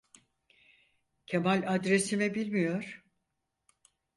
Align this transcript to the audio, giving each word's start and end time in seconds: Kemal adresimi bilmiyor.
Kemal 1.25 1.63
adresimi 1.67 2.35
bilmiyor. 2.35 3.03